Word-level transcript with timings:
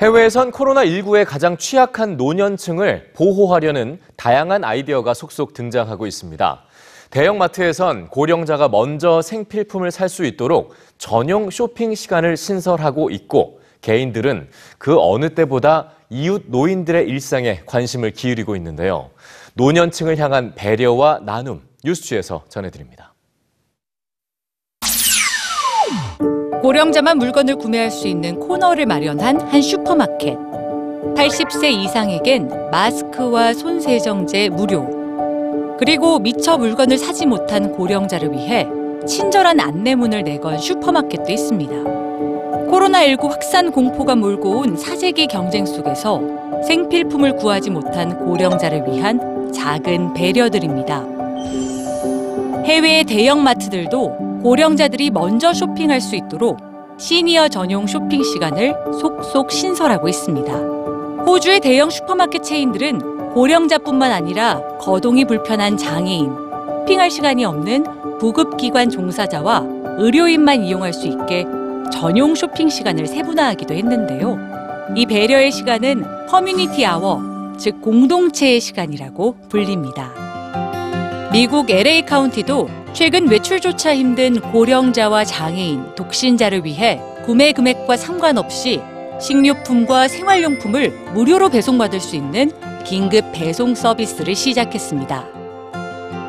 해외에선 0.00 0.50
코로나19에 0.50 1.26
가장 1.26 1.58
취약한 1.58 2.16
노년층을 2.16 3.12
보호하려는 3.12 3.98
다양한 4.16 4.64
아이디어가 4.64 5.12
속속 5.12 5.52
등장하고 5.52 6.06
있습니다. 6.06 6.62
대형마트에선 7.10 8.08
고령자가 8.08 8.70
먼저 8.70 9.20
생필품을 9.20 9.90
살 9.90 10.08
수 10.08 10.24
있도록 10.24 10.74
전용 10.96 11.50
쇼핑 11.50 11.94
시간을 11.94 12.38
신설하고 12.38 13.10
있고 13.10 13.60
개인들은 13.82 14.48
그 14.78 14.96
어느 14.98 15.34
때보다 15.34 15.90
이웃 16.08 16.44
노인들의 16.46 17.06
일상에 17.06 17.60
관심을 17.66 18.12
기울이고 18.12 18.56
있는데요. 18.56 19.10
노년층을 19.52 20.16
향한 20.16 20.54
배려와 20.54 21.20
나눔 21.24 21.60
뉴스취에서 21.84 22.44
전해드립니다. 22.48 23.12
고령자만 26.62 27.16
물건을 27.16 27.56
구매할 27.56 27.90
수 27.90 28.06
있는 28.06 28.38
코너를 28.38 28.84
마련한 28.84 29.40
한 29.40 29.62
슈퍼마켓. 29.62 30.36
80세 31.16 31.70
이상에겐 31.72 32.50
마스크와 32.70 33.54
손 33.54 33.80
세정제 33.80 34.50
무료. 34.50 34.86
그리고 35.78 36.18
미처 36.18 36.58
물건을 36.58 36.98
사지 36.98 37.24
못한 37.24 37.72
고령자를 37.72 38.32
위해 38.32 38.68
친절한 39.06 39.58
안내문을 39.58 40.22
내건 40.22 40.58
슈퍼마켓도 40.58 41.32
있습니다. 41.32 41.72
코로나19 42.70 43.30
확산 43.30 43.72
공포가 43.72 44.14
몰고 44.14 44.58
온 44.58 44.76
사재기 44.76 45.28
경쟁 45.28 45.64
속에서 45.64 46.20
생필품을 46.66 47.36
구하지 47.36 47.70
못한 47.70 48.18
고령자를 48.18 48.84
위한 48.86 49.50
작은 49.50 50.12
배려들입니다. 50.12 51.06
해외의 52.64 53.04
대형마트들도 53.04 54.29
고령자들이 54.42 55.10
먼저 55.10 55.52
쇼핑할 55.52 56.00
수 56.00 56.16
있도록 56.16 56.58
시니어 56.98 57.48
전용 57.48 57.86
쇼핑 57.86 58.22
시간을 58.22 58.74
속속 59.00 59.52
신설하고 59.52 60.08
있습니다. 60.08 60.52
호주의 61.24 61.60
대형 61.60 61.90
슈퍼마켓 61.90 62.42
체인들은 62.42 63.32
고령자뿐만 63.34 64.12
아니라 64.12 64.60
거동이 64.78 65.24
불편한 65.24 65.76
장애인, 65.76 66.34
쇼핑할 66.90 67.10
시간이 67.10 67.44
없는 67.44 68.18
구급기관 68.18 68.90
종사자와 68.90 69.64
의료인만 69.98 70.64
이용할 70.64 70.92
수 70.92 71.06
있게 71.06 71.46
전용 71.92 72.34
쇼핑 72.34 72.68
시간을 72.68 73.06
세분화하기도 73.06 73.74
했는데요. 73.74 74.38
이 74.96 75.06
배려의 75.06 75.52
시간은 75.52 76.26
community 76.28 76.84
hour, 76.84 77.20
즉 77.58 77.80
공동체의 77.80 78.60
시간이라고 78.60 79.36
불립니다. 79.48 80.10
미국 81.32 81.70
LA 81.70 82.06
카운티도 82.06 82.79
최근 82.92 83.28
외출조차 83.28 83.94
힘든 83.94 84.40
고령자와 84.40 85.24
장애인, 85.24 85.94
독신자를 85.94 86.64
위해 86.64 87.00
구매 87.24 87.52
금액과 87.52 87.96
상관없이 87.96 88.80
식료품과 89.20 90.08
생활용품을 90.08 90.90
무료로 91.14 91.50
배송받을 91.50 92.00
수 92.00 92.16
있는 92.16 92.50
긴급 92.84 93.32
배송 93.32 93.74
서비스를 93.74 94.34
시작했습니다. 94.34 95.24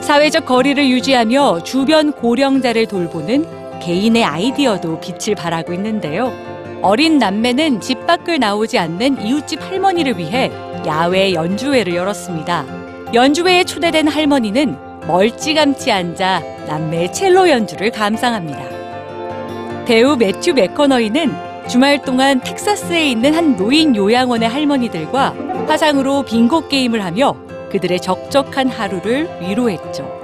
사회적 0.00 0.44
거리를 0.44 0.86
유지하며 0.88 1.62
주변 1.62 2.12
고령자를 2.12 2.86
돌보는 2.86 3.80
개인의 3.80 4.24
아이디어도 4.24 5.00
빛을 5.00 5.34
발하고 5.36 5.72
있는데요. 5.72 6.32
어린 6.82 7.18
남매는 7.18 7.80
집 7.80 8.06
밖을 8.06 8.38
나오지 8.38 8.78
않는 8.78 9.24
이웃집 9.24 9.62
할머니를 9.62 10.18
위해 10.18 10.50
야외 10.86 11.32
연주회를 11.32 11.94
열었습니다. 11.94 12.66
연주회에 13.14 13.64
초대된 13.64 14.08
할머니는 14.08 14.89
멀찌감치 15.06 15.90
앉아 15.90 16.42
남매의 16.66 17.12
첼로 17.12 17.48
연주를 17.48 17.90
감상합니다. 17.90 18.60
배우 19.86 20.16
매튜 20.16 20.52
맥커너이는 20.52 21.32
주말 21.68 22.02
동안 22.02 22.40
텍사스에 22.40 23.10
있는 23.10 23.34
한 23.34 23.56
노인 23.56 23.94
요양원의 23.94 24.48
할머니들과 24.48 25.34
화상으로 25.68 26.24
빙고 26.24 26.68
게임을 26.68 27.04
하며 27.04 27.34
그들의 27.70 28.00
적적한 28.00 28.68
하루를 28.68 29.28
위로했죠. 29.40 30.20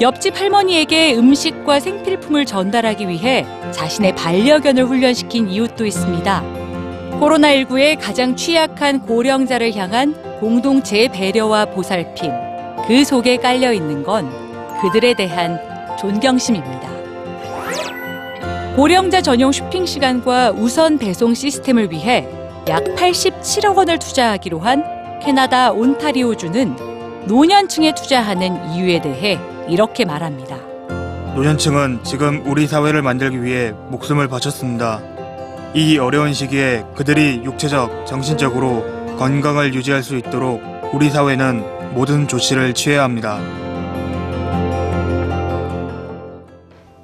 옆집 0.00 0.40
할머니에게 0.40 1.14
음식과 1.14 1.78
생필품을 1.78 2.46
전달하기 2.46 3.08
위해 3.08 3.46
자신의 3.70 4.16
반려견을 4.16 4.84
훈련시킨 4.86 5.48
이웃도 5.48 5.86
있습니다. 5.86 6.42
코로나19에 7.20 7.98
가장 8.00 8.34
취약한 8.34 9.00
고령자를 9.02 9.76
향한 9.76 10.14
공동체의 10.40 11.08
배려와 11.10 11.66
보살핌, 11.66 12.32
그 12.86 13.04
속에 13.04 13.36
깔려 13.36 13.72
있는 13.72 14.02
건 14.02 14.30
그들에 14.80 15.14
대한 15.14 15.58
존경심입니다. 15.98 16.90
고령자 18.76 19.20
전용 19.20 19.52
쇼핑 19.52 19.86
시간과 19.86 20.52
우선 20.52 20.98
배송 20.98 21.34
시스템을 21.34 21.90
위해 21.90 22.26
약 22.68 22.82
87억 22.84 23.76
원을 23.76 23.98
투자하기로 23.98 24.60
한 24.60 25.20
캐나다 25.20 25.72
온타리오주는 25.72 27.26
노년층에 27.26 27.94
투자하는 27.94 28.72
이유에 28.72 29.00
대해 29.00 29.38
이렇게 29.68 30.04
말합니다. 30.04 30.56
노년층은 31.34 32.00
지금 32.02 32.42
우리 32.46 32.66
사회를 32.66 33.02
만들기 33.02 33.42
위해 33.42 33.72
목숨을 33.88 34.28
바쳤습니다. 34.28 35.00
이 35.74 35.98
어려운 35.98 36.34
시기에 36.34 36.84
그들이 36.94 37.42
육체적, 37.44 38.06
정신적으로 38.06 38.84
건강을 39.18 39.74
유지할 39.74 40.02
수 40.02 40.16
있도록 40.16 40.60
우리 40.92 41.08
사회는 41.08 41.71
모든 41.92 42.26
조치를 42.26 42.74
취해야 42.74 43.04
합니다. 43.04 43.38